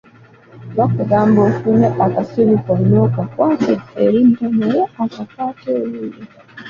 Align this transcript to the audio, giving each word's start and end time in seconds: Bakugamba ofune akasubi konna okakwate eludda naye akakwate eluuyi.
Bakugamba 0.77 1.39
ofune 1.49 1.87
akasubi 2.05 2.55
konna 2.63 2.97
okakwate 3.07 3.73
eludda 4.03 4.45
naye 4.59 4.81
akakwate 5.03 5.69
eluuyi. 5.81 6.21